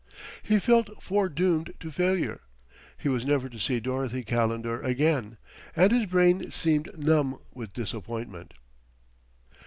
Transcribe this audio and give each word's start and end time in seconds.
He 0.41 0.57
felt 0.57 0.99
foredoomed 1.03 1.75
to 1.79 1.91
failure; 1.91 2.41
he 2.97 3.07
was 3.07 3.23
never 3.23 3.47
to 3.49 3.59
see 3.59 3.79
Dorothy 3.79 4.23
Calendar 4.23 4.81
again; 4.81 5.37
and 5.75 5.91
his 5.91 6.07
brain 6.07 6.49
seemed 6.49 6.97
numb 6.97 7.37
with 7.53 7.73
disappointment. 7.73 8.55